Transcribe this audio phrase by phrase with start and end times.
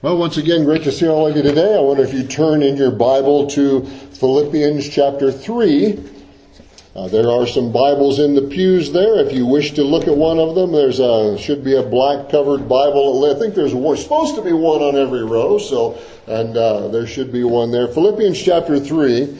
[0.00, 1.74] Well, once again, great to see all of you today.
[1.74, 5.98] I wonder if you turn in your Bible to Philippians chapter 3.
[6.94, 9.18] Uh, there are some Bibles in the pews there.
[9.18, 12.30] If you wish to look at one of them, there's a, should be a black
[12.30, 13.28] covered Bible.
[13.28, 17.08] I think there's one, supposed to be one on every row, so, and uh, there
[17.08, 17.88] should be one there.
[17.88, 19.36] Philippians chapter 3.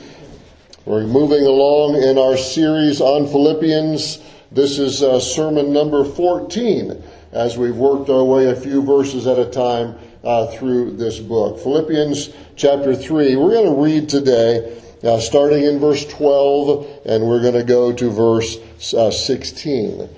[0.86, 4.18] We're moving along in our series on Philippians.
[4.50, 7.00] This is uh, sermon number 14
[7.30, 11.58] as we've worked our way a few verses at a time uh, through this book.
[11.60, 13.36] Philippians chapter 3.
[13.36, 17.92] We're going to read today, uh, starting in verse 12, and we're going to go
[17.92, 18.58] to verse
[18.94, 20.08] uh, 16.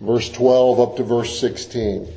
[0.00, 2.08] Verse 12 up to verse 16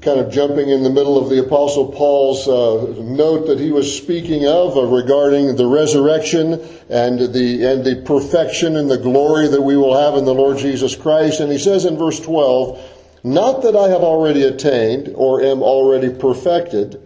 [0.00, 3.94] kind of jumping in the middle of the apostle paul's uh, note that he was
[3.94, 6.52] speaking of uh, regarding the resurrection
[6.88, 10.58] and the and the perfection and the glory that we will have in the lord
[10.58, 15.42] jesus christ and he says in verse 12 not that I have already attained or
[15.42, 17.00] am already perfected,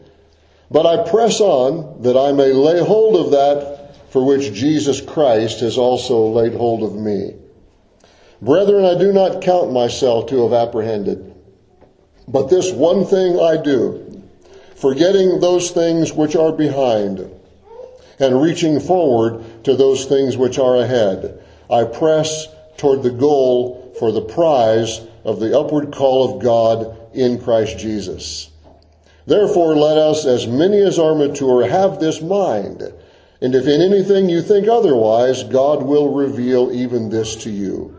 [0.70, 5.60] but I press on that I may lay hold of that for which Jesus Christ
[5.60, 7.34] has also laid hold of me.
[8.40, 11.34] Brethren, I do not count myself to have apprehended,
[12.28, 14.22] but this one thing I do,
[14.76, 17.30] forgetting those things which are behind
[18.18, 21.42] and reaching forward to those things which are ahead.
[21.70, 27.40] I press toward the goal for the prize of the upward call of God in
[27.40, 28.50] Christ Jesus.
[29.26, 32.82] Therefore, let us, as many as are mature, have this mind.
[33.40, 37.98] And if in anything you think otherwise, God will reveal even this to you.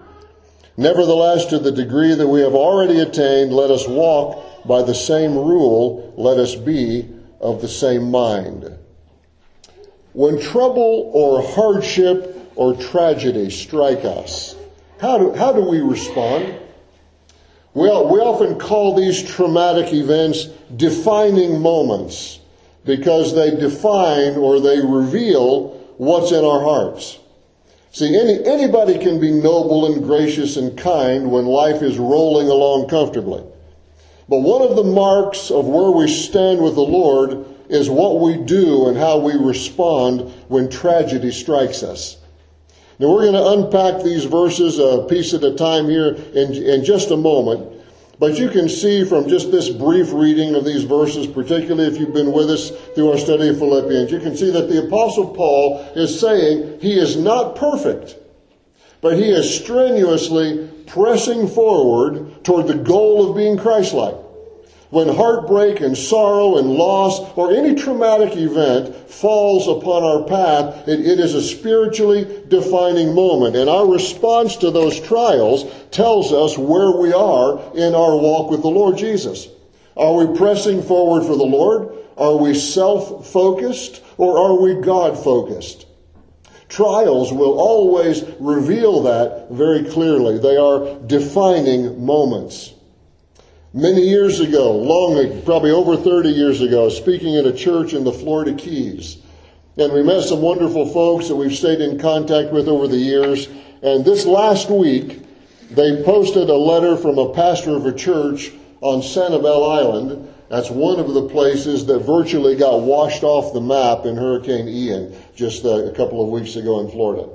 [0.77, 5.35] Nevertheless, to the degree that we have already attained, let us walk by the same
[5.35, 7.09] rule, let us be
[7.39, 8.77] of the same mind.
[10.13, 14.55] When trouble or hardship or tragedy strike us,
[14.99, 16.59] how do, how do we respond?
[17.75, 20.45] Well, we often call these traumatic events
[20.77, 22.39] defining moments
[22.85, 27.19] because they define or they reveal what's in our hearts.
[27.91, 32.87] See, any, anybody can be noble and gracious and kind when life is rolling along
[32.87, 33.43] comfortably.
[34.30, 38.37] But one of the marks of where we stand with the Lord is what we
[38.37, 42.17] do and how we respond when tragedy strikes us.
[42.98, 46.86] Now we're going to unpack these verses a piece at a time here in, in
[46.86, 47.72] just a moment.
[48.17, 52.14] But you can see from just this brief reading of these verses, particularly if you've
[52.14, 55.82] been with us through our study of Philippians, you can see that the apostle Paul
[55.95, 58.16] is saying he is not perfect,
[59.02, 64.16] but he is strenuously pressing forward toward the goal of being Christ-like.
[64.91, 70.99] When heartbreak and sorrow and loss or any traumatic event falls upon our path, it,
[70.99, 73.55] it is a spiritually defining moment.
[73.55, 78.61] And our response to those trials tells us where we are in our walk with
[78.61, 79.47] the Lord Jesus.
[79.97, 81.97] Are we pressing forward for the Lord?
[82.17, 85.87] Are we self-focused or are we God-focused?
[86.69, 90.37] Trials will always reveal that very clearly.
[90.37, 92.73] They are defining moments.
[93.75, 98.13] Many years ago, long, probably over 30 years ago, speaking at a church in the
[98.13, 99.17] Florida Keys.
[99.75, 103.49] And we met some wonderful folks that we've stayed in contact with over the years.
[103.83, 105.23] And this last week,
[105.71, 110.33] they posted a letter from a pastor of a church on Sanibel Island.
[110.47, 115.14] That's one of the places that virtually got washed off the map in Hurricane Ian
[115.35, 117.27] just uh, a couple of weeks ago in Florida.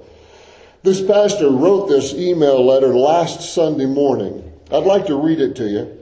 [0.85, 4.51] This pastor wrote this email letter last Sunday morning.
[4.73, 6.00] I'd like to read it to you.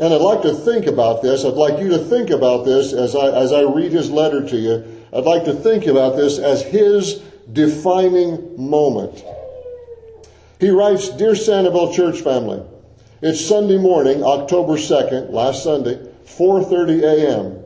[0.00, 1.44] And I'd like to think about this.
[1.44, 4.56] I'd like you to think about this as I, as I read his letter to
[4.56, 5.04] you.
[5.12, 7.20] I'd like to think about this as his
[7.52, 9.22] defining moment.
[10.58, 12.62] He writes, Dear Sanibel Church family,
[13.20, 17.64] it's Sunday morning, October 2nd, last Sunday, 4.30 a.m.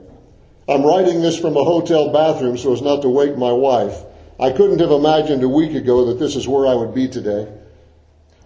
[0.69, 4.03] I'm writing this from a hotel bathroom so as not to wake my wife.
[4.41, 7.47] I couldn't have imagined a week ago that this is where I would be today.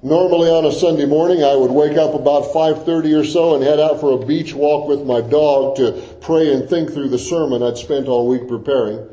[0.02, 3.80] Normally on a Sunday morning, I would wake up about 5.30 or so and head
[3.80, 5.90] out for a beach walk with my dog to
[6.20, 9.04] pray and think through the sermon I'd spent all week preparing.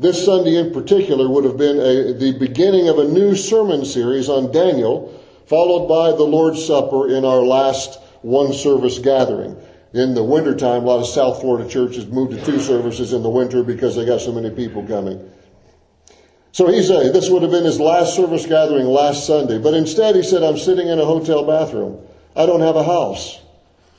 [0.00, 4.28] This Sunday in particular would have been a, the beginning of a new sermon series
[4.28, 9.56] on Daniel, followed by the Lord's Supper in our last one service gathering.
[9.94, 13.30] In the wintertime, a lot of South Florida churches moved to two services in the
[13.30, 15.30] winter because they got so many people coming.
[16.52, 20.16] So he said this would have been his last service gathering last Sunday, but instead
[20.16, 22.04] he said, I'm sitting in a hotel bathroom.
[22.34, 23.40] I don't have a house.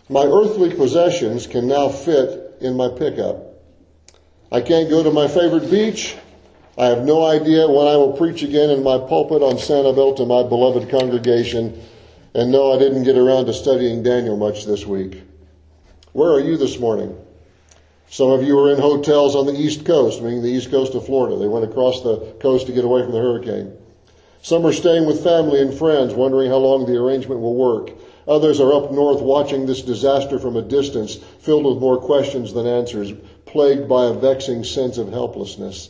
[0.09, 3.45] My earthly possessions can now fit in my pickup.
[4.51, 6.15] I can't go to my favorite beach.
[6.77, 10.25] I have no idea when I will preach again in my pulpit on Sanibel to
[10.25, 11.79] my beloved congregation.
[12.33, 15.21] And no, I didn't get around to studying Daniel much this week.
[16.13, 17.15] Where are you this morning?
[18.11, 21.05] Some of you are in hotels on the East Coast, meaning the East Coast of
[21.05, 21.37] Florida.
[21.37, 23.71] They went across the coast to get away from the hurricane.
[24.41, 27.91] Some are staying with family and friends, wondering how long the arrangement will work.
[28.27, 32.65] Others are up north watching this disaster from a distance, filled with more questions than
[32.65, 33.11] answers,
[33.45, 35.89] plagued by a vexing sense of helplessness.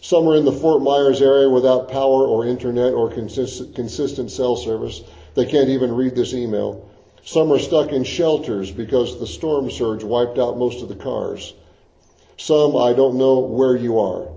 [0.00, 5.02] Some are in the Fort Myers area without power or internet or consistent cell service.
[5.34, 6.88] They can't even read this email.
[7.24, 11.54] Some are stuck in shelters because the storm surge wiped out most of the cars.
[12.36, 14.28] Some, I don't know where you are.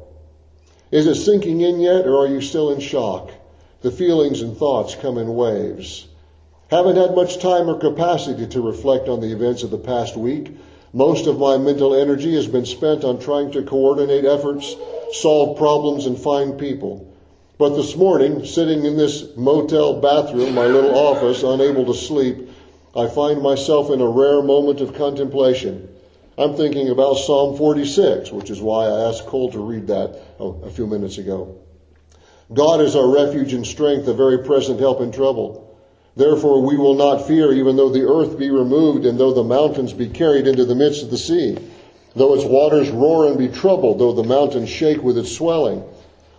[0.92, 3.32] Is it sinking in yet, or are you still in shock?
[3.82, 6.08] The feelings and thoughts come in waves.
[6.70, 10.56] Haven't had much time or capacity to reflect on the events of the past week.
[10.94, 14.76] Most of my mental energy has been spent on trying to coordinate efforts,
[15.12, 17.12] solve problems, and find people.
[17.58, 22.50] But this morning, sitting in this motel bathroom, my little office, unable to sleep,
[22.96, 25.90] I find myself in a rare moment of contemplation.
[26.38, 30.70] I'm thinking about Psalm 46, which is why I asked Cole to read that a
[30.70, 31.58] few minutes ago.
[32.54, 35.78] God is our refuge and strength, a very present help in trouble.
[36.16, 39.92] Therefore we will not fear, even though the earth be removed, and though the mountains
[39.92, 41.58] be carried into the midst of the sea,
[42.16, 45.84] though its waters roar and be troubled, though the mountains shake with its swelling.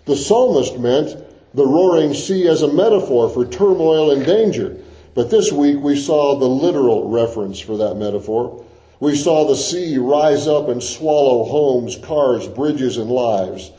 [0.06, 1.16] The psalmist meant
[1.52, 4.78] the roaring sea as a metaphor for turmoil and danger.
[5.16, 8.62] But this week we saw the literal reference for that metaphor.
[9.00, 13.72] We saw the sea rise up and swallow homes, cars, bridges, and lives.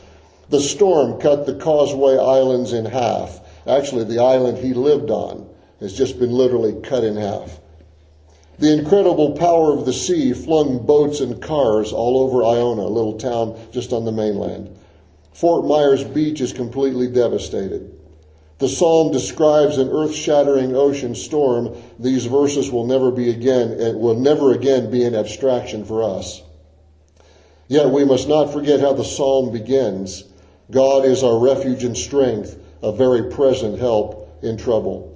[0.50, 3.40] The storm cut the Causeway Islands in half.
[3.68, 5.48] Actually, the island he lived on
[5.78, 7.60] has just been literally cut in half.
[8.58, 13.16] The incredible power of the sea flung boats and cars all over Iona, a little
[13.16, 14.76] town just on the mainland.
[15.32, 17.94] Fort Myers Beach is completely devastated.
[18.58, 21.76] The psalm describes an earth-shattering ocean storm.
[21.98, 26.42] These verses will never be again, it will never again be an abstraction for us.
[27.68, 30.24] Yet we must not forget how the psalm begins.
[30.70, 35.14] God is our refuge and strength, a very present help in trouble.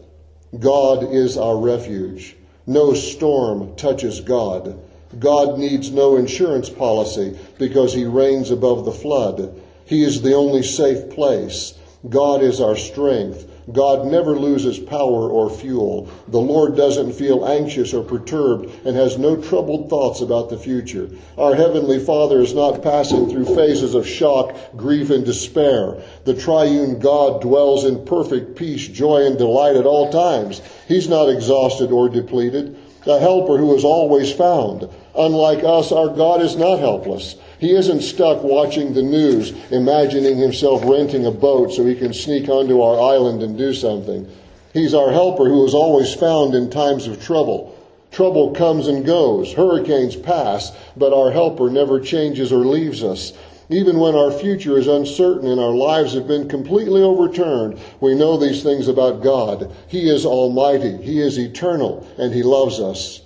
[0.59, 2.37] God is our refuge.
[2.67, 4.79] No storm touches God.
[5.19, 9.61] God needs no insurance policy because he reigns above the flood.
[9.85, 11.75] He is the only safe place.
[12.09, 13.49] God is our strength.
[13.73, 16.11] God never loses power or fuel.
[16.27, 21.09] The Lord doesn't feel anxious or perturbed and has no troubled thoughts about the future.
[21.39, 26.03] Our Heavenly Father is not passing through phases of shock, grief, and despair.
[26.25, 30.61] The triune God dwells in perfect peace, joy, and delight at all times.
[30.89, 32.77] He's not exhausted or depleted.
[33.07, 34.89] A helper who is always found.
[35.17, 37.37] Unlike us, our God is not helpless.
[37.59, 42.49] He isn't stuck watching the news, imagining himself renting a boat so he can sneak
[42.49, 44.29] onto our island and do something.
[44.73, 47.79] He's our helper who is always found in times of trouble.
[48.11, 53.33] Trouble comes and goes, hurricanes pass, but our helper never changes or leaves us.
[53.69, 58.37] Even when our future is uncertain and our lives have been completely overturned, we know
[58.37, 59.75] these things about God.
[59.89, 63.23] He is almighty, He is eternal, and He loves us.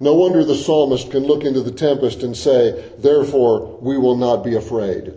[0.00, 4.42] No wonder the psalmist can look into the tempest and say, Therefore we will not
[4.42, 5.14] be afraid.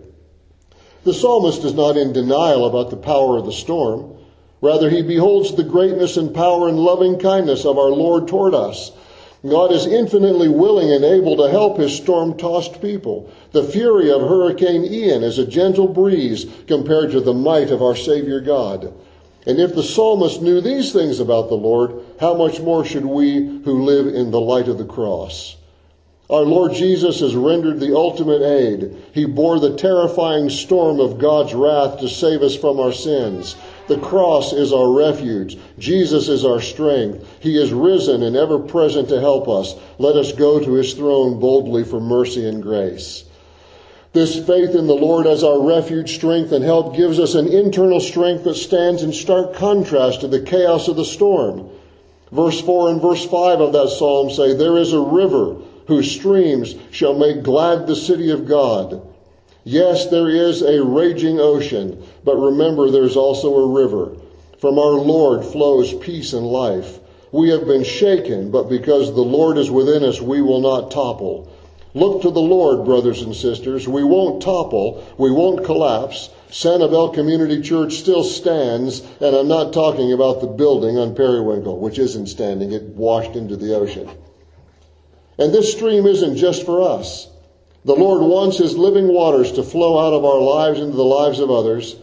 [1.04, 4.16] The psalmist is not in denial about the power of the storm.
[4.60, 8.90] Rather, he beholds the greatness and power and loving kindness of our Lord toward us.
[9.48, 13.32] God is infinitely willing and able to help his storm tossed people.
[13.52, 17.94] The fury of Hurricane Ian is a gentle breeze compared to the might of our
[17.94, 18.92] Savior God.
[19.46, 23.62] And if the psalmist knew these things about the Lord, how much more should we
[23.64, 25.56] who live in the light of the cross?
[26.30, 28.94] Our Lord Jesus has rendered the ultimate aid.
[29.14, 33.56] He bore the terrifying storm of God's wrath to save us from our sins.
[33.86, 35.58] The cross is our refuge.
[35.78, 37.26] Jesus is our strength.
[37.40, 39.74] He is risen and ever present to help us.
[39.98, 43.24] Let us go to his throne boldly for mercy and grace.
[44.12, 48.00] This faith in the Lord as our refuge, strength, and help gives us an internal
[48.00, 51.70] strength that stands in stark contrast to the chaos of the storm.
[52.30, 55.56] Verse 4 and verse 5 of that psalm say, There is a river
[55.86, 59.02] whose streams shall make glad the city of God.
[59.64, 64.16] Yes, there is a raging ocean, but remember there's also a river.
[64.60, 66.98] From our Lord flows peace and life.
[67.32, 71.52] We have been shaken, but because the Lord is within us, we will not topple.
[71.98, 73.88] Look to the Lord, brothers and sisters.
[73.88, 75.04] We won't topple.
[75.18, 76.30] We won't collapse.
[76.48, 81.98] Sanibel Community Church still stands, and I'm not talking about the building on Periwinkle, which
[81.98, 82.70] isn't standing.
[82.70, 84.08] It washed into the ocean.
[85.40, 87.26] And this stream isn't just for us.
[87.84, 91.40] The Lord wants His living waters to flow out of our lives into the lives
[91.40, 91.96] of others.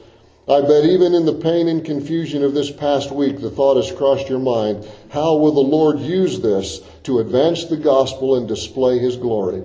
[0.45, 3.97] I bet even in the pain and confusion of this past week, the thought has
[3.97, 8.99] crossed your mind how will the Lord use this to advance the gospel and display
[8.99, 9.63] his glory?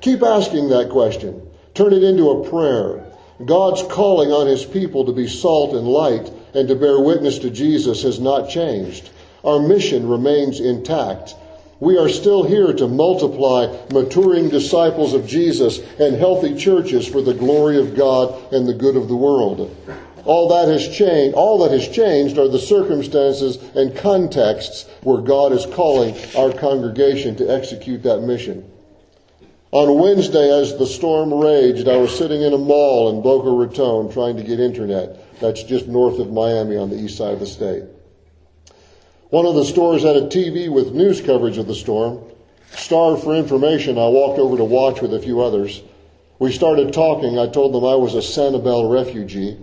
[0.00, 1.42] Keep asking that question.
[1.74, 3.04] Turn it into a prayer.
[3.44, 7.50] God's calling on his people to be salt and light and to bear witness to
[7.50, 9.10] Jesus has not changed.
[9.44, 11.34] Our mission remains intact.
[11.80, 17.34] We are still here to multiply maturing disciples of Jesus and healthy churches for the
[17.34, 19.76] glory of God and the good of the world.
[20.24, 25.52] All that has changed, all that has changed are the circumstances and contexts where God
[25.52, 28.68] is calling our congregation to execute that mission.
[29.70, 34.10] On Wednesday, as the storm raged, I was sitting in a mall in Boca Raton
[34.10, 35.38] trying to get internet.
[35.40, 37.82] That's just north of Miami on the east side of the state.
[39.28, 42.18] One of the stores had a TV with news coverage of the storm.
[42.70, 45.82] Starved for information, I walked over to watch with a few others.
[46.38, 47.38] We started talking.
[47.38, 49.58] I told them I was a Sanibel refugee.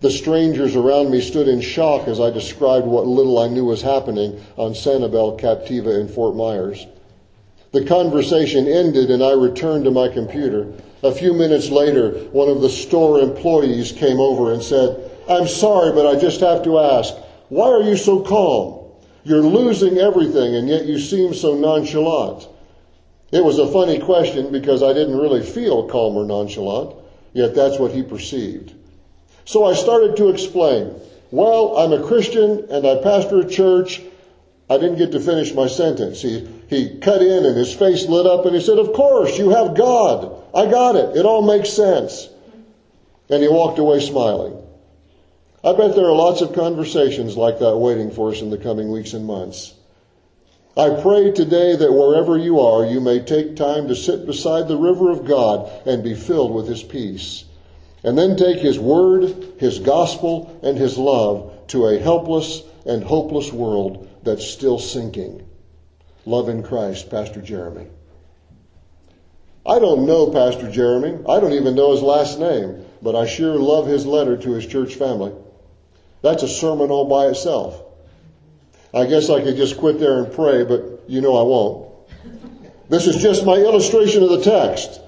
[0.00, 3.80] The strangers around me stood in shock as I described what little I knew was
[3.80, 6.86] happening on Sanibel Captiva in Fort Myers.
[7.72, 10.72] The conversation ended and I returned to my computer.
[11.02, 15.92] A few minutes later, one of the store employees came over and said, I'm sorry,
[15.92, 17.14] but I just have to ask,
[17.48, 18.90] why are you so calm?
[19.22, 22.48] You're losing everything and yet you seem so nonchalant.
[23.30, 26.96] It was a funny question because I didn't really feel calm or nonchalant,
[27.32, 28.74] yet that's what he perceived.
[29.44, 30.94] So I started to explain,
[31.30, 34.02] well, I'm a Christian and I pastor a church
[34.70, 36.22] I didn't get to finish my sentence.
[36.22, 39.50] He, he cut in and his face lit up and he said, Of course, you
[39.50, 40.40] have God.
[40.54, 41.16] I got it.
[41.16, 42.28] It all makes sense.
[43.28, 44.56] And he walked away smiling.
[45.64, 48.92] I bet there are lots of conversations like that waiting for us in the coming
[48.92, 49.74] weeks and months.
[50.76, 54.76] I pray today that wherever you are, you may take time to sit beside the
[54.76, 57.46] river of God and be filled with His peace.
[58.04, 63.52] And then take His Word, His gospel, and His love to a helpless and hopeless
[63.52, 65.44] world that's still sinking.
[66.26, 67.86] Love in Christ, Pastor Jeremy.
[69.66, 71.18] I don't know Pastor Jeremy.
[71.28, 74.66] I don't even know his last name, but I sure love his letter to his
[74.66, 75.32] church family.
[76.22, 77.82] That's a sermon all by itself.
[78.92, 81.90] I guess I could just quit there and pray, but you know I won't.
[82.88, 85.00] This is just my illustration of the text.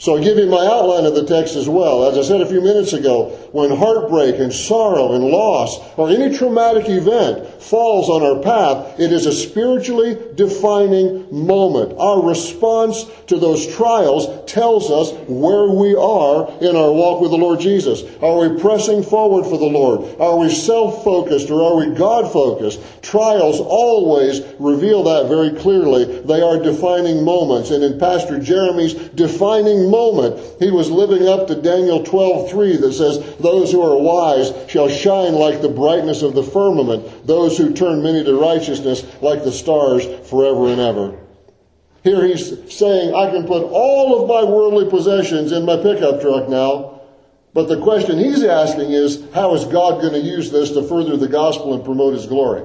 [0.00, 2.08] So I'll give you my outline of the text as well.
[2.08, 6.34] As I said a few minutes ago, when heartbreak and sorrow and loss or any
[6.34, 11.98] traumatic event falls on our path, it is a spiritually defining moment.
[11.98, 17.36] Our response to those trials tells us where we are in our walk with the
[17.36, 18.02] Lord Jesus.
[18.22, 20.18] Are we pressing forward for the Lord?
[20.18, 23.02] Are we self-focused or are we God-focused?
[23.02, 26.22] Trials always reveal that very clearly.
[26.22, 27.70] They are defining moments.
[27.70, 33.20] And in Pastor Jeremy's defining moment, he was living up to Daniel 12:3 that says,
[33.40, 38.02] "Those who are wise shall shine like the brightness of the firmament; those who turn
[38.02, 41.14] many to righteousness like the stars forever and ever."
[42.02, 46.48] Here he's saying, I can put all of my worldly possessions in my pickup truck
[46.48, 47.00] now.
[47.52, 51.16] But the question he's asking is, how is God going to use this to further
[51.16, 52.62] the gospel and promote his glory?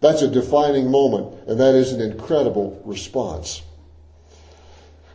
[0.00, 3.62] That's a defining moment, and that is an incredible response.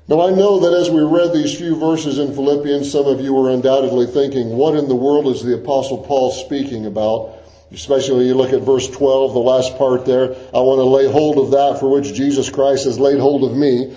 [0.10, 3.32] Now, I know that as we read these few verses in Philippians, some of you
[3.32, 7.36] were undoubtedly thinking, what in the world is the Apostle Paul speaking about?
[7.72, 10.32] Especially when you look at verse 12, the last part there.
[10.52, 13.56] I want to lay hold of that for which Jesus Christ has laid hold of
[13.56, 13.96] me.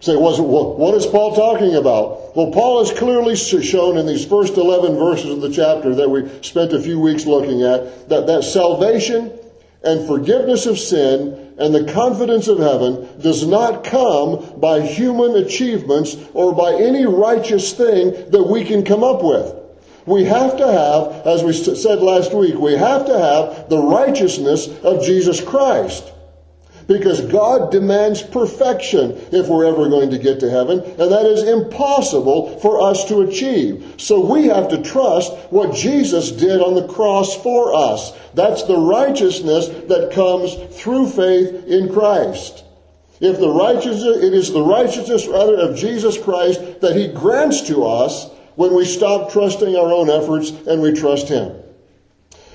[0.00, 2.34] Say, what is Paul talking about?
[2.34, 6.30] Well, Paul has clearly shown in these first 11 verses of the chapter that we
[6.40, 9.38] spent a few weeks looking at that, that salvation
[9.84, 16.16] and forgiveness of sin and the confidence of heaven does not come by human achievements
[16.32, 19.54] or by any righteous thing that we can come up with.
[20.06, 24.68] We have to have, as we said last week, we have to have the righteousness
[24.82, 26.10] of Jesus Christ.
[26.90, 31.44] Because God demands perfection if we're ever going to get to heaven, and that is
[31.44, 33.94] impossible for us to achieve.
[33.96, 38.10] So we have to trust what Jesus did on the cross for us.
[38.34, 42.64] That's the righteousness that comes through faith in Christ.
[43.20, 47.84] If the righteousness, it is the righteousness rather of Jesus Christ that He grants to
[47.84, 51.54] us when we stop trusting our own efforts and we trust Him.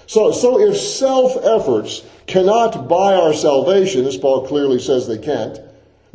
[0.07, 5.59] So, so if self efforts cannot buy our salvation, as Paul clearly says they can't,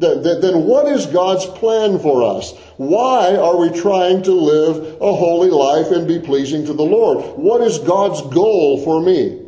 [0.00, 2.54] then, what is God's plan for us?
[2.78, 7.38] Why are we trying to live a holy life and be pleasing to the Lord?
[7.38, 9.38] What is God's goal for me?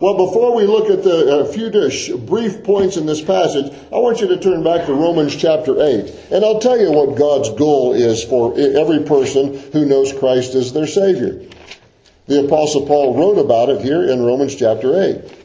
[0.00, 1.70] Well, before we look at the a few
[2.18, 6.12] brief points in this passage, I want you to turn back to Romans chapter 8.
[6.32, 10.72] And I'll tell you what God's goal is for every person who knows Christ as
[10.72, 11.46] their Savior.
[12.26, 15.41] The Apostle Paul wrote about it here in Romans chapter 8.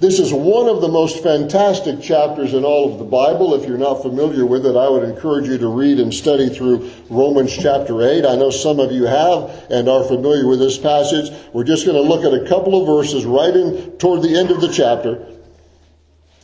[0.00, 3.52] This is one of the most fantastic chapters in all of the Bible.
[3.52, 6.90] If you're not familiar with it, I would encourage you to read and study through
[7.10, 8.24] Romans chapter 8.
[8.24, 11.30] I know some of you have and are familiar with this passage.
[11.52, 14.50] We're just going to look at a couple of verses right in toward the end
[14.50, 15.16] of the chapter.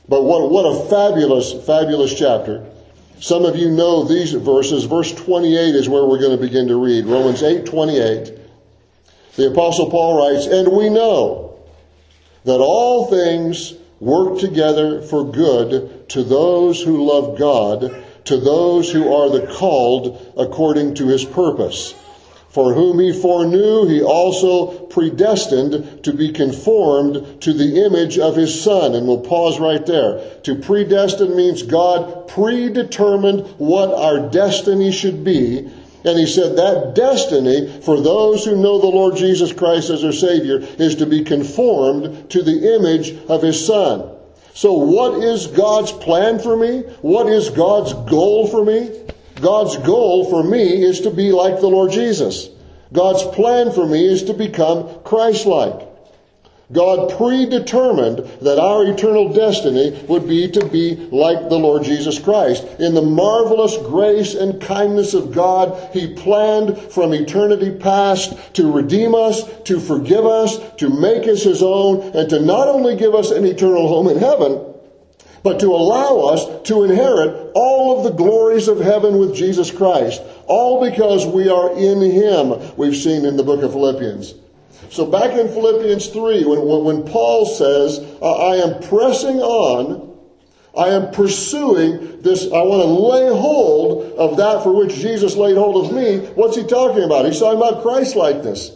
[0.06, 2.70] But what, what a fabulous, fabulous chapter.
[3.20, 4.84] Some of you know these verses.
[4.84, 7.06] Verse 28 is where we're going to begin to read.
[7.06, 8.38] Romans 8, 28.
[9.36, 11.45] The apostle Paul writes, And we know
[12.46, 19.12] that all things work together for good to those who love God, to those who
[19.12, 21.94] are the called according to his purpose.
[22.48, 28.62] For whom he foreknew, he also predestined to be conformed to the image of his
[28.62, 28.94] son.
[28.94, 30.40] And we'll pause right there.
[30.44, 35.70] To predestine means God predetermined what our destiny should be
[36.06, 40.12] and he said that destiny for those who know the Lord Jesus Christ as their
[40.12, 44.12] Savior is to be conformed to the image of his Son.
[44.54, 46.82] So what is God's plan for me?
[47.02, 49.02] What is God's goal for me?
[49.40, 52.48] God's goal for me is to be like the Lord Jesus.
[52.92, 55.95] God's plan for me is to become Christ-like.
[56.72, 62.64] God predetermined that our eternal destiny would be to be like the Lord Jesus Christ.
[62.80, 69.14] In the marvelous grace and kindness of God, He planned from eternity past to redeem
[69.14, 73.30] us, to forgive us, to make us His own, and to not only give us
[73.30, 74.74] an eternal home in heaven,
[75.44, 80.20] but to allow us to inherit all of the glories of heaven with Jesus Christ.
[80.48, 84.34] All because we are in Him, we've seen in the book of Philippians.
[84.90, 90.14] So back in Philippians 3, when, when Paul says, uh, I am pressing on,
[90.76, 95.56] I am pursuing this, I want to lay hold of that for which Jesus laid
[95.56, 97.24] hold of me, what's he talking about?
[97.24, 98.72] He's talking about Christ likeness.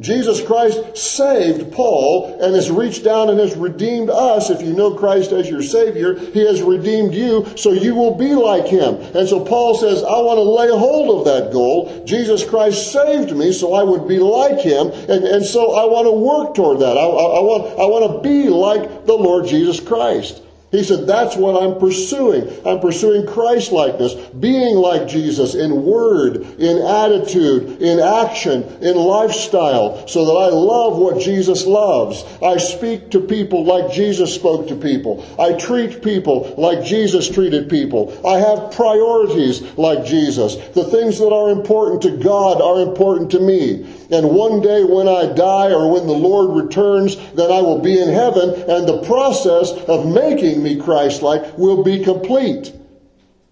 [0.00, 4.50] Jesus Christ saved Paul and has reached down and has redeemed us.
[4.50, 8.34] If you know Christ as your Savior, He has redeemed you so you will be
[8.34, 8.96] like Him.
[9.14, 12.04] And so Paul says, I want to lay hold of that goal.
[12.04, 14.88] Jesus Christ saved me so I would be like Him.
[14.88, 16.98] And, and so I want to work toward that.
[16.98, 20.43] I, I, I want, I want to be like the Lord Jesus Christ.
[20.74, 22.48] He said, that's what I'm pursuing.
[22.66, 30.06] I'm pursuing Christ likeness, being like Jesus in word, in attitude, in action, in lifestyle,
[30.08, 32.24] so that I love what Jesus loves.
[32.42, 35.24] I speak to people like Jesus spoke to people.
[35.38, 38.12] I treat people like Jesus treated people.
[38.26, 40.56] I have priorities like Jesus.
[40.74, 43.86] The things that are important to God are important to me.
[44.10, 48.00] And one day when I die or when the Lord returns, then I will be
[48.00, 52.72] in heaven and the process of making me Christ-like will be complete.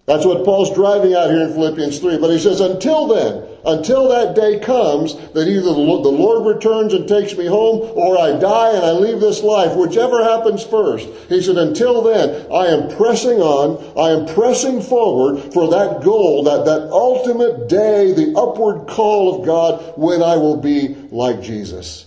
[0.06, 2.18] That's what Paul's driving out here in Philippians 3.
[2.18, 7.06] But he says, until then, until that day comes that either the Lord returns and
[7.06, 11.08] takes me home or I die and I leave this life, whichever happens first.
[11.28, 16.42] He said, until then, I am pressing on, I am pressing forward for that goal,
[16.44, 22.06] that, that ultimate day, the upward call of God when I will be like Jesus.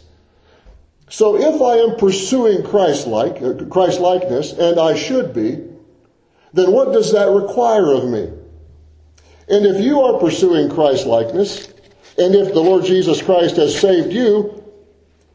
[1.10, 5.64] So if I am pursuing Christ-like, uh, Christ-likeness, and I should be,
[6.54, 8.32] then what does that require of me?
[9.48, 11.68] And if you are pursuing Christ-likeness,
[12.18, 14.64] and if the Lord Jesus Christ has saved you,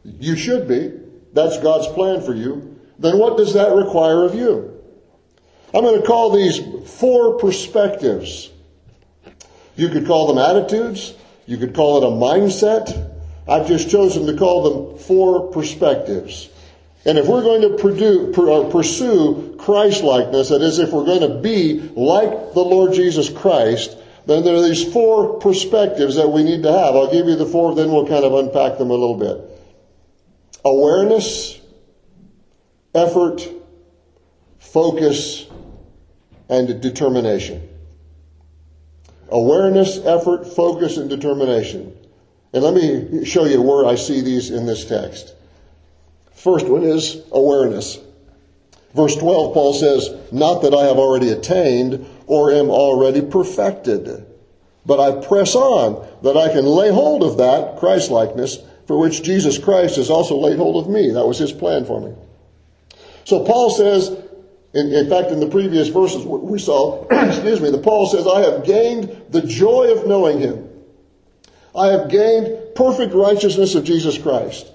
[0.03, 0.91] you should be,
[1.33, 4.67] that's God's plan for you, then what does that require of you?
[5.73, 6.59] I'm going to call these
[6.99, 8.49] four perspectives.
[9.75, 11.13] You could call them attitudes.
[11.45, 13.09] You could call it a mindset.
[13.47, 16.49] I've just chosen to call them four perspectives.
[17.05, 21.39] And if we're going to uh, pursue Christ likeness, that is, if we're going to
[21.39, 26.63] be like the Lord Jesus Christ, then there are these four perspectives that we need
[26.63, 26.95] to have.
[26.95, 29.41] I'll give you the four, then we'll kind of unpack them a little bit.
[30.63, 31.59] Awareness,
[32.93, 33.47] effort,
[34.59, 35.47] focus,
[36.49, 37.67] and determination.
[39.29, 41.97] Awareness, effort, focus, and determination.
[42.53, 45.33] And let me show you where I see these in this text.
[46.33, 47.97] First one is awareness.
[48.93, 54.25] Verse 12, Paul says, Not that I have already attained or am already perfected,
[54.85, 59.57] but I press on that I can lay hold of that Christlikeness for which Jesus
[59.57, 61.11] Christ has also laid hold of me.
[61.11, 62.13] That was his plan for me.
[63.23, 64.09] So Paul says,
[64.73, 68.41] in, in fact, in the previous verses we saw, excuse me, the Paul says, I
[68.41, 70.67] have gained the joy of knowing him
[71.75, 74.67] I have gained perfect righteousness of Jesus Christ.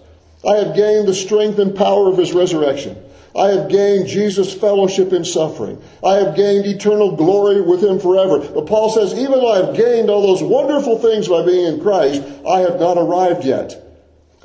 [0.48, 2.96] I have gained the strength and power of his resurrection.
[3.37, 5.83] I have gained Jesus' fellowship in suffering.
[6.03, 8.38] I have gained eternal glory with him forever.
[8.38, 11.81] But Paul says, even though I have gained all those wonderful things by being in
[11.81, 13.83] Christ, I have not arrived yet.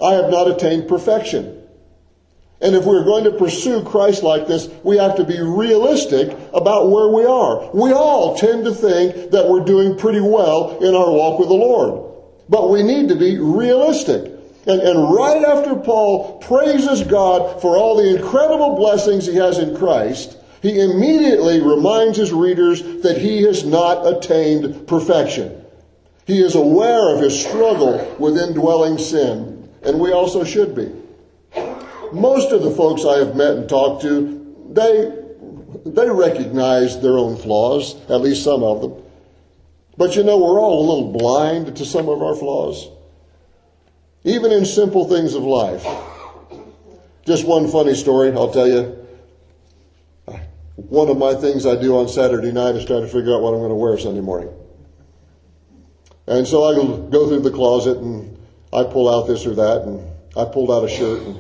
[0.04, 1.60] I have not attained perfection.
[2.60, 6.92] And if we're going to pursue Christ like this, we have to be realistic about
[6.92, 7.72] where we are.
[7.74, 11.56] We all tend to think that we're doing pretty well in our walk with the
[11.56, 12.14] Lord.
[12.50, 14.41] But we need to be realistic.
[14.68, 19.76] And, and right after Paul praises God for all the incredible blessings he has in
[19.76, 25.66] Christ, he immediately reminds his readers that he has not attained perfection.
[26.26, 30.92] He is aware of his struggle with indwelling sin, and we also should be.
[32.14, 35.12] Most of the folks I have met and talked to, they,
[35.90, 39.04] they recognize their own flaws, at least some of them.
[39.98, 42.90] But you know, we're all a little blind to some of our flaws
[44.24, 45.86] even in simple things of life.
[47.26, 48.98] Just one funny story, I'll tell you.
[50.76, 53.54] One of my things I do on Saturday night is try to figure out what
[53.54, 54.50] I'm going to wear Sunday morning.
[56.28, 56.74] And so I
[57.10, 58.38] go through the closet and
[58.74, 61.22] I pull out this or that, and I pulled out a shirt.
[61.22, 61.40] And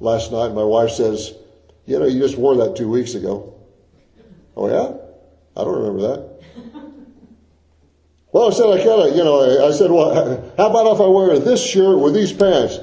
[0.00, 1.34] last night, my wife says,
[1.86, 3.54] "You know, you just wore that two weeks ago."
[4.56, 4.92] Oh yeah,
[5.56, 6.31] I don't remember that.
[8.32, 10.14] Well, I said, I kind of, you know, I said, well,
[10.56, 12.78] how about if I wear this shirt with these pants?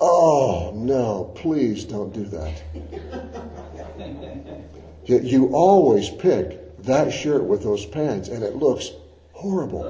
[0.00, 2.60] Oh, no, please don't do that.
[5.04, 8.90] Yet you always pick that shirt with those pants, and it looks
[9.32, 9.88] horrible.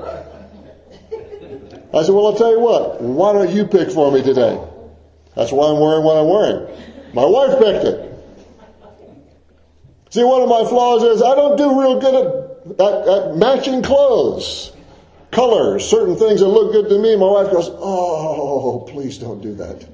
[1.92, 4.62] I said, well, I'll tell you what, why don't you pick for me today?
[5.34, 6.66] That's why I'm wearing what I'm wearing.
[7.14, 8.06] My wife picked it.
[10.10, 12.26] See, one of my flaws is I don't do real good at,
[12.80, 14.72] at, at matching clothes
[15.30, 17.16] colors, certain things that look good to me.
[17.16, 19.86] My wife goes, Oh, please don't do that.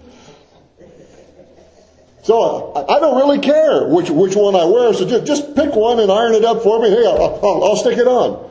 [2.22, 4.92] So I, don't really care which, which one I wear.
[4.94, 6.90] So just, just pick one and iron it up for me.
[6.90, 8.50] Hey, I'll, I'll, I'll stick it on.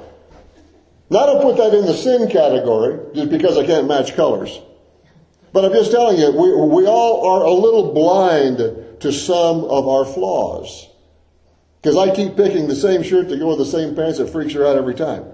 [1.10, 4.62] Now, I don't put that in the sin category just because I can't match colors.
[5.52, 8.60] But I'm just telling you, we, we all are a little blind
[9.02, 10.88] to some of our flaws.
[11.82, 14.20] Because I keep picking the same shirt to go with the same pants.
[14.20, 15.26] It freaks her out every time.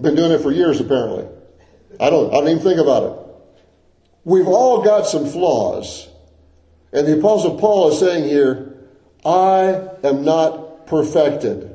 [0.00, 1.26] Been doing it for years, apparently.
[2.00, 3.18] I don't, I don't even think about it.
[4.24, 6.08] We've all got some flaws.
[6.92, 8.76] And the Apostle Paul is saying here,
[9.24, 11.70] I am not perfected.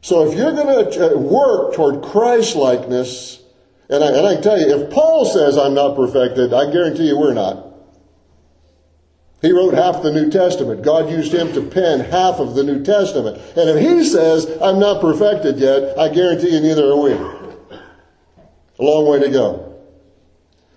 [0.00, 3.42] So if you're going to uh, work toward Christ likeness,
[3.90, 7.18] and I, and I tell you, if Paul says I'm not perfected, I guarantee you
[7.18, 7.67] we're not.
[9.40, 10.82] He wrote half the New Testament.
[10.82, 13.36] God used him to pen half of the New Testament.
[13.56, 17.12] And if he says, I'm not perfected yet, I guarantee you neither are we.
[17.12, 19.80] A long way to go.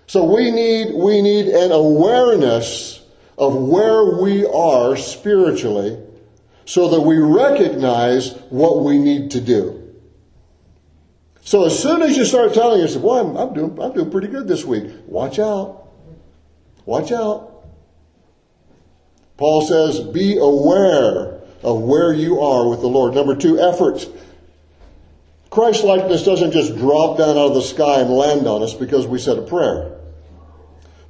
[0.06, 3.04] So we need, we need an awareness
[3.36, 5.98] of where we are spiritually
[6.64, 9.78] so that we recognize what we need to do.
[11.40, 14.28] So as soon as you start telling yourself, well, I'm, I'm doing, I'm doing pretty
[14.28, 15.88] good this week, watch out.
[16.84, 17.51] Watch out.
[19.42, 23.12] Paul says, be aware of where you are with the Lord.
[23.12, 24.06] Number two, effort.
[25.50, 29.04] Christ likeness doesn't just drop down out of the sky and land on us because
[29.04, 29.98] we said a prayer.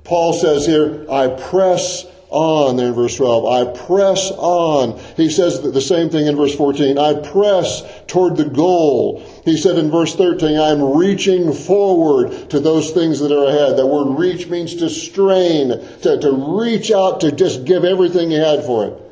[0.04, 3.44] Paul says here, I press on in verse 12.
[3.44, 4.98] I press on.
[5.18, 6.96] He says the same thing in verse 14.
[6.96, 9.24] I press toward the goal.
[9.46, 13.78] He said in verse 13, I'm reaching forward to those things that are ahead.
[13.78, 15.70] That word reach means to strain,
[16.02, 19.02] to, to reach out, to just give everything you had for it.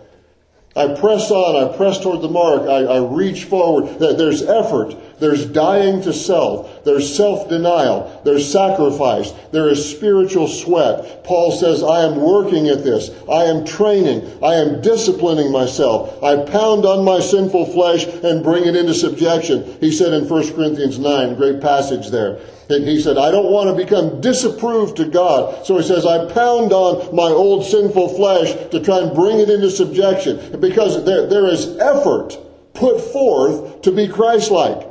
[0.76, 3.98] I press on, I press toward the mark, I, I reach forward.
[3.98, 4.94] There's effort.
[5.20, 6.84] There's dying to self.
[6.84, 8.22] There's self-denial.
[8.24, 9.32] There's sacrifice.
[9.52, 11.24] There is spiritual sweat.
[11.24, 13.10] Paul says, I am working at this.
[13.30, 14.42] I am training.
[14.42, 16.22] I am disciplining myself.
[16.24, 19.78] I pound on my sinful flesh and bring it into subjection.
[19.80, 22.40] He said in 1 Corinthians 9, great passage there.
[22.70, 25.66] And he said, I don't want to become disapproved to God.
[25.66, 29.50] So he says, I pound on my old sinful flesh to try and bring it
[29.50, 30.60] into subjection.
[30.60, 32.38] Because there, there is effort
[32.74, 34.89] put forth to be Christ-like.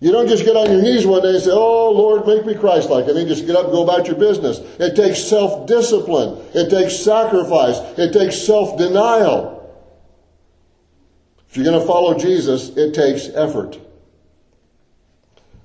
[0.00, 2.54] You don't just get on your knees one day and say, Oh, Lord, make me
[2.54, 4.58] Christ like, and then just get up and go about your business.
[4.80, 9.58] It takes self discipline, it takes sacrifice, it takes self denial.
[11.50, 13.78] If you're going to follow Jesus, it takes effort.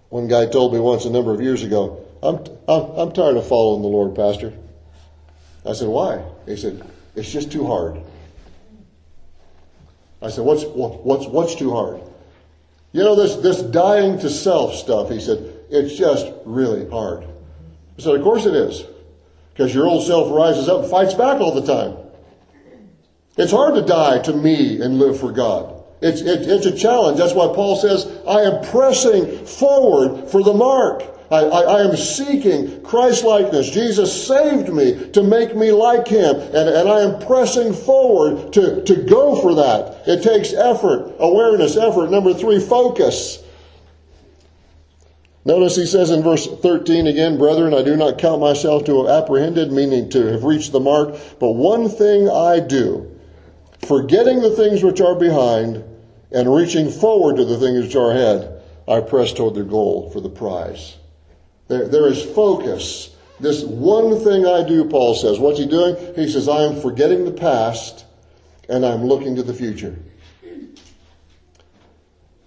[0.10, 3.48] One guy told me once a number of years ago, I'm, I'm, I'm tired of
[3.48, 4.52] following the Lord, Pastor.
[5.66, 6.26] I said, Why?
[6.46, 8.02] He said, It's just too hard.
[10.22, 12.02] I said, What's, what's, what's too hard?
[12.96, 17.26] You know, this, this dying to self stuff, he said, it's just really hard.
[17.26, 18.86] I said, of course it is.
[19.52, 21.98] Because your old self rises up and fights back all the time.
[23.36, 25.84] It's hard to die to me and live for God.
[26.02, 27.18] It's, it, it's a challenge.
[27.18, 31.04] That's why Paul says, I am pressing forward for the mark.
[31.32, 33.70] I, I, I am seeking Christ likeness.
[33.70, 38.84] Jesus saved me to make me like Him, and, and I am pressing forward to,
[38.84, 40.04] to go for that.
[40.08, 42.12] It takes effort, awareness, effort.
[42.12, 43.44] Number three, focus.
[45.46, 49.24] Notice he says in verse 13 again, Brethren, I do not count myself to have
[49.24, 53.12] apprehended, meaning to have reached the mark, but one thing I do,
[53.88, 55.84] forgetting the things which are behind
[56.32, 60.20] and reaching forward to the things which are ahead, I press toward the goal for
[60.20, 60.98] the prize.
[61.68, 63.16] There, there is focus.
[63.40, 65.40] This one thing I do, Paul says.
[65.40, 65.96] What's he doing?
[66.16, 68.06] He says, I am forgetting the past
[68.70, 69.98] and I'm looking to the future.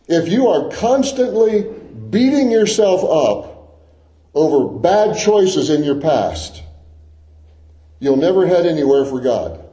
[0.09, 1.67] If you are constantly
[2.11, 3.79] beating yourself up
[4.35, 6.63] over bad choices in your past,
[7.99, 9.65] you'll never head anywhere for God.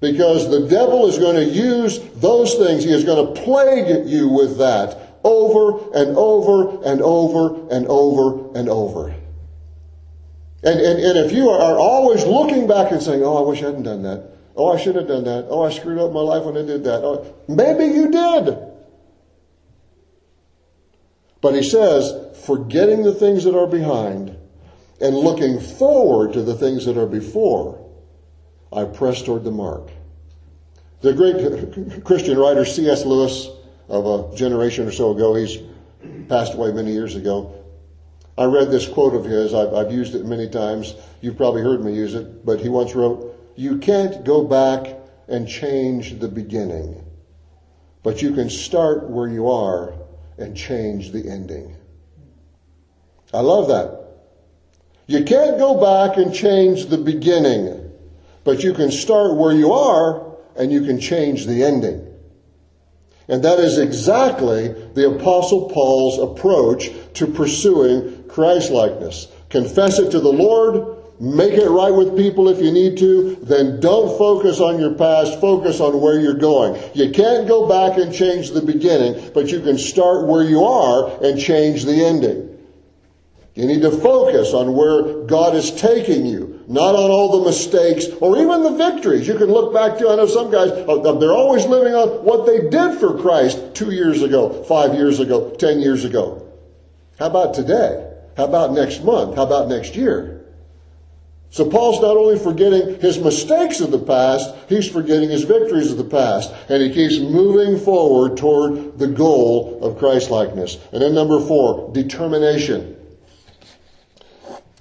[0.00, 4.28] Because the devil is going to use those things, he is going to plague you
[4.28, 9.08] with that over and over and over and over and over.
[10.62, 13.66] And, and, and if you are always looking back and saying, oh, I wish I
[13.66, 14.30] hadn't done that.
[14.56, 15.46] Oh, I should have done that.
[15.48, 17.02] Oh, I screwed up my life when I did that.
[17.04, 18.56] Oh, maybe you did.
[21.40, 24.38] But he says, forgetting the things that are behind
[25.00, 27.80] and looking forward to the things that are before,
[28.72, 29.90] I press toward the mark.
[31.02, 33.04] The great Christian writer C.S.
[33.04, 33.50] Lewis
[33.88, 35.58] of a generation or so ago, he's
[36.28, 37.54] passed away many years ago.
[38.36, 39.54] I read this quote of his.
[39.54, 40.94] I've, I've used it many times.
[41.20, 44.96] You've probably heard me use it, but he once wrote, You can't go back
[45.28, 47.04] and change the beginning,
[48.02, 49.94] but you can start where you are
[50.36, 51.76] and change the ending.
[53.32, 54.00] I love that.
[55.06, 57.92] You can't go back and change the beginning,
[58.42, 62.13] but you can start where you are and you can change the ending.
[63.28, 69.28] And that is exactly the Apostle Paul's approach to pursuing Christlikeness.
[69.48, 73.80] Confess it to the Lord, make it right with people if you need to, then
[73.80, 76.80] don't focus on your past, focus on where you're going.
[76.94, 81.22] You can't go back and change the beginning, but you can start where you are
[81.22, 82.50] and change the ending.
[83.54, 88.06] You need to focus on where God is taking you, not on all the mistakes
[88.20, 89.28] or even the victories.
[89.28, 92.46] You can look back to, I know some guys, uh, they're always living on what
[92.46, 96.52] they did for Christ two years ago, five years ago, ten years ago.
[97.18, 98.10] How about today?
[98.36, 99.36] How about next month?
[99.36, 100.44] How about next year?
[101.50, 105.98] So Paul's not only forgetting his mistakes of the past, he's forgetting his victories of
[105.98, 106.52] the past.
[106.68, 110.78] And he keeps moving forward toward the goal of Christlikeness.
[110.92, 112.96] And then number four, determination.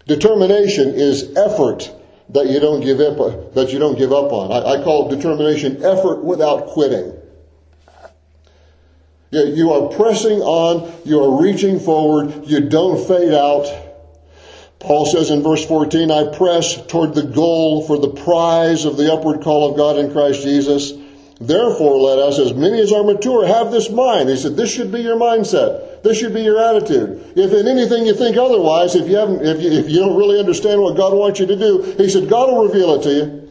[0.07, 1.91] Determination is effort
[2.29, 4.51] that you don't give up, that you don't give up on.
[4.51, 7.19] I, I call determination effort without quitting.
[9.31, 13.65] You are pressing on, you are reaching forward, you don't fade out.
[14.79, 19.11] Paul says in verse 14, I press toward the goal for the prize of the
[19.11, 20.91] upward call of God in Christ Jesus.
[21.47, 24.29] Therefore, let us, as many as are mature, have this mind.
[24.29, 26.01] He said, this should be your mindset.
[26.01, 27.34] This should be your attitude.
[27.36, 30.39] If in anything you think otherwise, if you haven't, if you, if you don't really
[30.39, 33.42] understand what God wants you to do, he said, God will reveal it to you.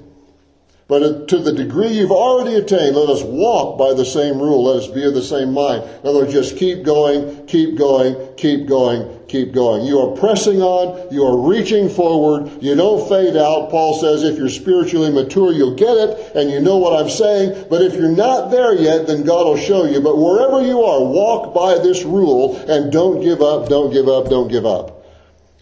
[0.92, 4.64] But to the degree you've already attained, let us walk by the same rule.
[4.64, 5.84] Let us be of the same mind.
[5.84, 9.86] In other words, just keep going, keep going, keep going, keep going.
[9.86, 11.10] You are pressing on.
[11.10, 12.62] You are reaching forward.
[12.62, 13.70] You don't fade out.
[13.70, 17.68] Paul says if you're spiritually mature, you'll get it and you know what I'm saying.
[17.70, 20.02] But if you're not there yet, then God will show you.
[20.02, 24.28] But wherever you are, walk by this rule and don't give up, don't give up,
[24.28, 25.06] don't give up.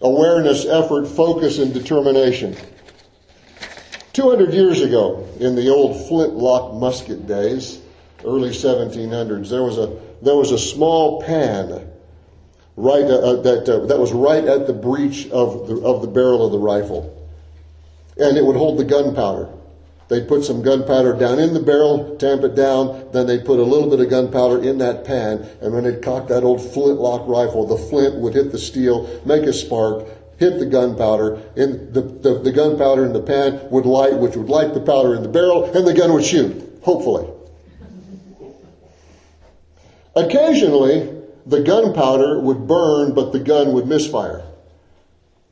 [0.02, 2.56] Awareness, effort, focus, and determination.
[4.12, 7.80] 200 years ago, in the old flintlock musket days,
[8.24, 11.90] early 1700s, there was a, there was a small pan
[12.76, 16.08] right, uh, uh, that, uh, that was right at the breech of the, of the
[16.08, 17.16] barrel of the rifle.
[18.16, 19.48] And it would hold the gunpowder.
[20.08, 23.62] They'd put some gunpowder down in the barrel, tamp it down, then they'd put a
[23.62, 27.64] little bit of gunpowder in that pan, and when they'd cock that old flintlock rifle,
[27.64, 30.04] the flint would hit the steel, make a spark,
[30.40, 34.48] hit the gunpowder, and the, the, the gunpowder in the pan would light, which would
[34.48, 37.28] light the powder in the barrel, and the gun would shoot, hopefully.
[40.16, 44.42] Occasionally, the gunpowder would burn, but the gun would misfire,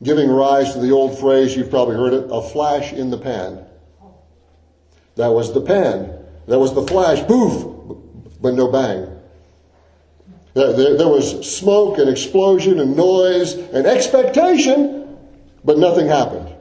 [0.03, 3.67] giving rise to the old phrase, you've probably heard it, a flash in the pan.
[5.17, 6.15] That was the pan.
[6.47, 7.63] That was the flash, poof,
[8.41, 9.18] but no bang.
[10.59, 15.17] There, was smoke and explosion and noise and expectation,
[15.65, 16.53] but nothing happened.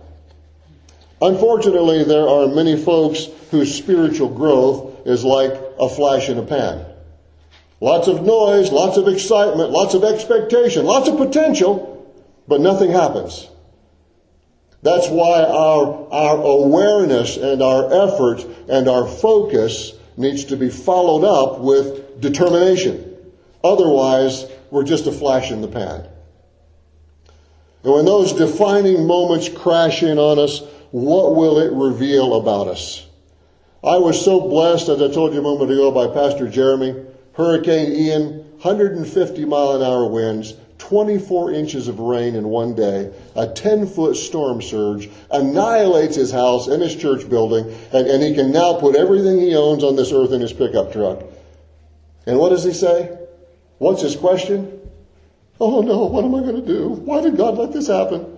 [1.19, 6.85] Unfortunately, there are many folks whose spiritual growth is like a flash in a pan.
[7.81, 12.13] Lots of noise, lots of excitement, lots of expectation, lots of potential,
[12.47, 13.49] but nothing happens.
[14.83, 21.25] That's why our, our awareness and our effort and our focus needs to be followed
[21.25, 23.06] up with determination.
[23.63, 26.07] Otherwise, we're just a flash in the pan.
[27.83, 33.05] And when those defining moments crash in on us, what will it reveal about us?
[33.83, 37.05] I was so blessed, as I told you a moment ago, by Pastor Jeremy.
[37.33, 43.47] Hurricane Ian, 150 mile an hour winds, 24 inches of rain in one day, a
[43.47, 48.51] 10 foot storm surge, annihilates his house and his church building, and, and he can
[48.51, 51.23] now put everything he owns on this earth in his pickup truck.
[52.25, 53.16] And what does he say?
[53.77, 54.79] What's his question?
[55.59, 56.89] Oh no, what am I going to do?
[56.89, 58.37] Why did God let this happen?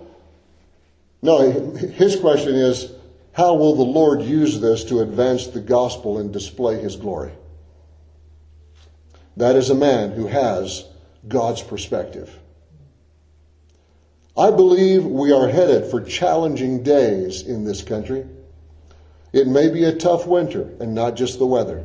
[1.22, 2.92] No, his question is,
[3.32, 7.32] how will the Lord use this to advance the gospel and display his glory?
[9.36, 10.84] That is a man who has
[11.28, 12.36] God's perspective.
[14.36, 18.26] I believe we are headed for challenging days in this country.
[19.32, 21.84] It may be a tough winter and not just the weather.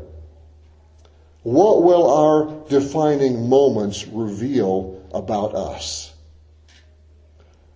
[1.46, 6.12] What will our defining moments reveal about us?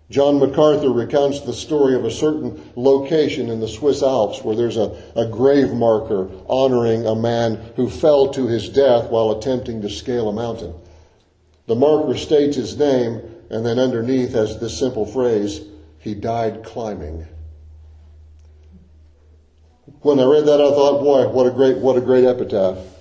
[0.09, 4.77] John MacArthur recounts the story of a certain location in the Swiss Alps where there's
[4.77, 9.89] a, a grave marker honoring a man who fell to his death while attempting to
[9.91, 10.73] scale a mountain.
[11.67, 15.61] The marker states his name and then underneath has this simple phrase,
[15.99, 17.27] he died climbing.
[20.01, 22.95] When I read that, I thought, boy, what a great, what a great epitaph.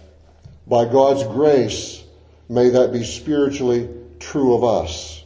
[0.68, 2.04] By God's grace,
[2.48, 3.88] may that be spiritually
[4.20, 5.24] true of us.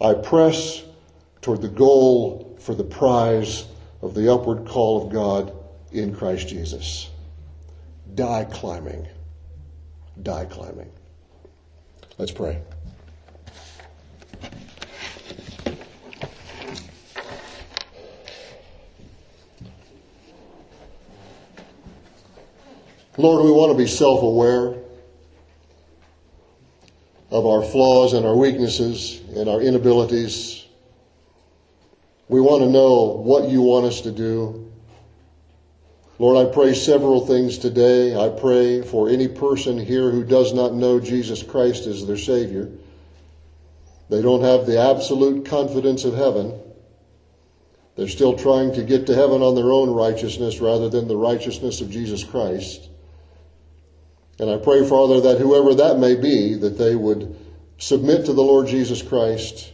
[0.00, 0.84] I press
[1.40, 3.64] toward the goal for the prize
[4.02, 5.52] of the upward call of God
[5.92, 7.08] in Christ Jesus.
[8.14, 9.08] Die climbing.
[10.22, 10.90] Die climbing.
[12.18, 12.60] Let's pray.
[23.18, 24.74] Lord, we want to be self aware
[27.30, 30.66] of our flaws and our weaknesses and our inabilities.
[32.28, 34.70] We want to know what you want us to do.
[36.18, 38.16] Lord, I pray several things today.
[38.16, 42.70] I pray for any person here who does not know Jesus Christ as their Savior.
[44.08, 46.58] They don't have the absolute confidence of heaven.
[47.96, 51.80] They're still trying to get to heaven on their own righteousness rather than the righteousness
[51.80, 52.88] of Jesus Christ.
[54.38, 57.36] And I pray, Father, that whoever that may be, that they would
[57.78, 59.72] submit to the Lord Jesus Christ.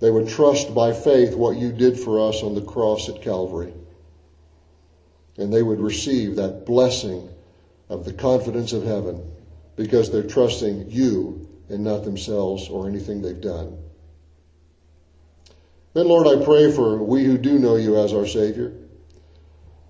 [0.00, 3.72] They would trust by faith what you did for us on the cross at Calvary.
[5.36, 7.28] And they would receive that blessing
[7.88, 9.30] of the confidence of heaven
[9.76, 13.78] because they're trusting you and not themselves or anything they've done.
[15.94, 18.72] Then, Lord, I pray for we who do know you as our Savior.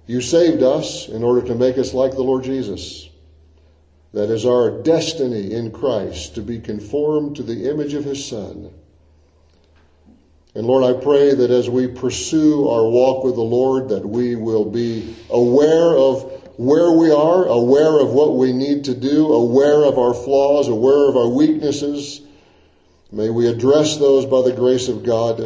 [0.06, 3.08] You saved us in order to make us like the Lord Jesus.
[4.14, 8.72] That is our destiny in Christ to be conformed to the image of His Son.
[10.54, 14.36] And Lord, I pray that as we pursue our walk with the Lord, that we
[14.36, 19.84] will be aware of where we are, aware of what we need to do, aware
[19.84, 22.20] of our flaws, aware of our weaknesses.
[23.10, 25.40] May we address those by the grace of God.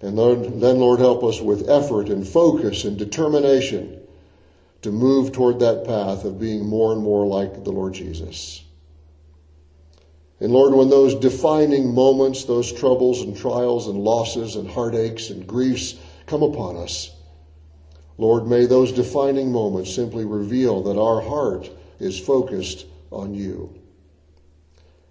[0.00, 3.97] And then, Lord, help us with effort and focus and determination
[4.82, 8.62] to move toward that path of being more and more like the Lord Jesus.
[10.40, 15.46] And Lord, when those defining moments, those troubles and trials and losses and heartaches and
[15.46, 17.10] griefs come upon us,
[18.18, 23.74] Lord, may those defining moments simply reveal that our heart is focused on you.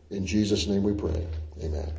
[0.09, 1.25] In Jesus' name we pray.
[1.61, 1.91] Amen.